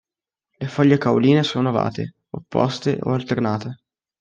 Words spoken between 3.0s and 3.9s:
o alternate.